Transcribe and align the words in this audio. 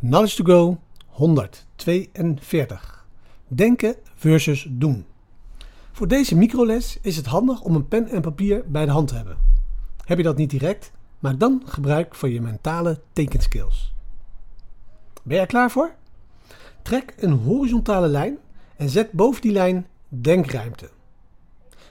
Knowledge 0.00 0.36
to 0.36 0.44
Go 0.44 0.80
142. 1.06 3.06
Denken 3.48 3.94
versus 4.14 4.66
doen. 4.70 5.06
Voor 5.92 6.08
deze 6.08 6.36
microles 6.36 6.98
is 7.02 7.16
het 7.16 7.26
handig 7.26 7.60
om 7.60 7.74
een 7.74 7.88
pen 7.88 8.08
en 8.08 8.20
papier 8.20 8.64
bij 8.66 8.84
de 8.84 8.90
hand 8.90 9.08
te 9.08 9.14
hebben. 9.14 9.36
Heb 10.04 10.16
je 10.16 10.24
dat 10.24 10.36
niet 10.36 10.50
direct, 10.50 10.92
maak 11.18 11.40
dan 11.40 11.62
gebruik 11.64 12.14
van 12.14 12.30
je 12.30 12.40
mentale 12.40 13.00
tekenskills. 13.12 13.94
Ben 15.22 15.34
je 15.34 15.42
er 15.42 15.46
klaar 15.46 15.70
voor? 15.70 15.94
Trek 16.82 17.14
een 17.18 17.32
horizontale 17.32 18.08
lijn 18.08 18.38
en 18.76 18.88
zet 18.88 19.12
boven 19.12 19.42
die 19.42 19.52
lijn 19.52 19.86
denkruimte. 20.08 20.90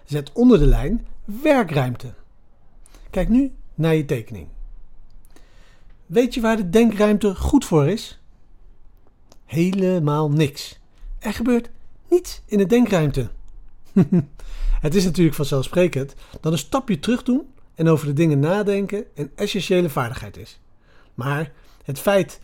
Zet 0.03 0.31
onder 0.33 0.59
de 0.59 0.67
lijn 0.67 1.07
werkruimte. 1.25 2.13
Kijk 3.09 3.29
nu 3.29 3.51
naar 3.75 3.95
je 3.95 4.05
tekening. 4.05 4.47
Weet 6.05 6.33
je 6.33 6.41
waar 6.41 6.57
de 6.57 6.69
denkruimte 6.69 7.35
goed 7.35 7.65
voor 7.65 7.87
is? 7.87 8.19
Helemaal 9.45 10.31
niks. 10.31 10.79
Er 11.19 11.33
gebeurt 11.33 11.69
niets 12.09 12.41
in 12.45 12.57
de 12.57 12.65
denkruimte. 12.65 13.29
het 14.85 14.95
is 14.95 15.03
natuurlijk 15.03 15.35
vanzelfsprekend 15.35 16.13
dat 16.41 16.51
een 16.51 16.57
stapje 16.57 16.99
terug 16.99 17.23
doen 17.23 17.47
en 17.75 17.87
over 17.87 18.07
de 18.07 18.13
dingen 18.13 18.39
nadenken 18.39 19.05
een 19.15 19.31
essentiële 19.35 19.89
vaardigheid 19.89 20.37
is. 20.37 20.59
Maar 21.13 21.51
het 21.83 21.99
feit 21.99 22.39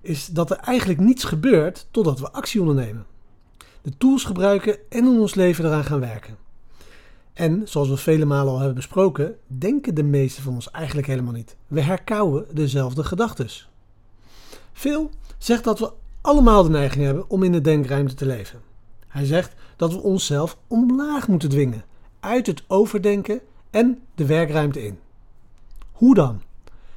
is 0.00 0.26
dat 0.26 0.50
er 0.50 0.56
eigenlijk 0.56 1.00
niets 1.00 1.24
gebeurt 1.24 1.86
totdat 1.90 2.20
we 2.20 2.30
actie 2.30 2.60
ondernemen. 2.60 3.06
De 3.82 3.96
tools 3.98 4.24
gebruiken 4.24 4.78
en 4.88 4.98
in 4.98 5.20
ons 5.20 5.34
leven 5.34 5.64
eraan 5.64 5.84
gaan 5.84 6.00
werken. 6.00 6.36
En 7.32 7.62
zoals 7.64 7.88
we 7.88 7.96
vele 7.96 8.24
malen 8.24 8.52
al 8.52 8.58
hebben 8.58 8.74
besproken, 8.74 9.36
denken 9.46 9.94
de 9.94 10.02
meesten 10.02 10.42
van 10.42 10.54
ons 10.54 10.70
eigenlijk 10.70 11.06
helemaal 11.06 11.32
niet. 11.32 11.56
We 11.66 11.80
herkauwen 11.80 12.46
dezelfde 12.52 13.04
gedachten. 13.04 13.48
Phil 14.72 15.10
zegt 15.38 15.64
dat 15.64 15.78
we 15.78 15.92
allemaal 16.20 16.62
de 16.62 16.70
neiging 16.70 17.04
hebben 17.04 17.30
om 17.30 17.42
in 17.42 17.52
de 17.52 17.60
denkruimte 17.60 18.14
te 18.14 18.26
leven. 18.26 18.60
Hij 19.08 19.24
zegt 19.24 19.54
dat 19.76 19.92
we 19.92 20.02
onszelf 20.02 20.58
omlaag 20.66 21.28
moeten 21.28 21.48
dwingen, 21.48 21.84
uit 22.20 22.46
het 22.46 22.64
overdenken 22.66 23.40
en 23.70 24.02
de 24.14 24.26
werkruimte 24.26 24.84
in. 24.84 24.98
Hoe 25.92 26.14
dan? 26.14 26.42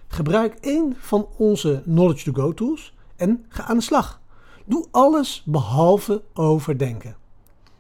Gebruik 0.08 0.58
één 0.62 0.96
van 1.00 1.28
onze 1.38 1.82
Knowledge 1.84 2.32
to 2.32 2.42
Go 2.42 2.54
tools 2.54 2.94
en 3.16 3.46
ga 3.50 3.64
aan 3.64 3.78
de 3.78 3.84
slag. 3.84 4.22
Doe 4.66 4.88
alles 4.92 5.44
behalve 5.46 6.22
overdenken. 6.34 7.16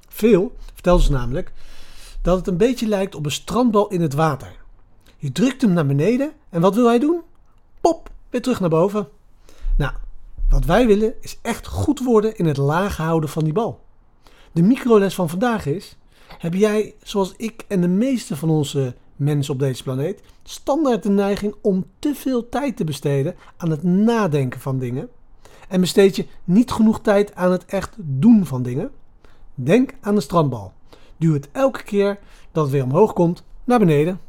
Phil 0.08 0.56
vertelt 0.74 1.00
ons 1.00 1.10
namelijk 1.10 1.54
dat 2.26 2.38
het 2.38 2.48
een 2.48 2.58
beetje 2.58 2.88
lijkt 2.88 3.16
op 3.16 3.26
een 3.26 3.32
strandbal 3.32 3.88
in 3.88 4.02
het 4.02 4.14
water. 4.14 4.56
Je 5.18 5.32
drukt 5.32 5.62
hem 5.62 5.74
naar 5.74 5.86
beneden 5.86 6.32
en 6.50 6.62
wat 6.62 6.76
wil 6.76 6.86
hij 6.86 7.00
doen? 7.00 7.22
Pop, 7.82 8.10
weer 8.30 8.42
terug 8.42 8.60
naar 8.60 8.70
boven. 8.70 9.08
Nou, 9.78 9.94
wat 10.50 10.66
wij 10.66 10.88
willen 10.88 11.14
is 11.22 11.40
echt 11.42 11.68
goed 11.68 12.00
worden 12.00 12.36
in 12.36 12.46
het 12.46 12.58
laag 12.58 12.98
houden 12.98 13.30
van 13.30 13.44
die 13.44 13.54
bal. 13.54 13.80
De 14.52 14.62
microles 14.62 15.16
van 15.16 15.30
vandaag 15.30 15.66
is: 15.66 15.98
heb 16.38 16.54
jij, 16.54 16.96
zoals 17.04 17.34
ik 17.38 17.66
en 17.68 17.82
de 17.82 17.88
meeste 17.88 18.36
van 18.36 18.50
onze 18.50 18.96
mensen 19.16 19.54
op 19.54 19.60
deze 19.60 19.84
planeet, 19.84 20.22
standaard 20.44 21.04
de 21.04 21.10
neiging 21.10 21.56
om 21.62 21.86
te 22.00 22.16
veel 22.16 22.50
tijd 22.50 22.78
te 22.78 22.84
besteden 22.84 23.36
aan 23.58 23.70
het 23.70 23.84
nadenken 23.84 24.60
van 24.60 24.80
dingen? 24.80 25.10
En 25.68 25.80
besteed 25.80 26.16
je 26.16 26.28
niet 26.44 26.72
genoeg 26.72 27.02
tijd 27.02 27.36
aan 27.36 27.52
het 27.52 27.66
echt 27.66 27.96
doen 27.98 28.46
van 28.46 28.64
dingen? 28.64 28.92
Denk 29.54 29.94
aan 30.02 30.16
de 30.16 30.22
strandbal. 30.22 30.74
Duw 31.18 31.34
het 31.34 31.50
elke 31.52 31.84
keer 31.84 32.20
dat 32.52 32.64
het 32.64 32.74
weer 32.74 32.84
omhoog 32.84 33.14
komt 33.14 33.44
naar 33.64 33.80
beneden. 33.80 34.20